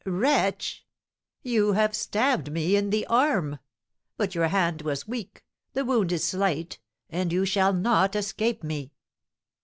"Wretch! 0.03 0.83
You 1.43 1.73
have 1.73 1.95
stabbed 1.95 2.51
me 2.51 2.75
in 2.75 2.89
the 2.89 3.05
arm. 3.05 3.59
But 4.17 4.33
your 4.33 4.47
hand 4.47 4.81
was 4.81 5.07
weak 5.07 5.43
the 5.73 5.85
wound 5.85 6.11
is 6.11 6.23
slight 6.23 6.79
and 7.11 7.31
you 7.31 7.45
shall 7.45 7.71
not 7.73 8.15
escape 8.15 8.63
me." 8.63 8.93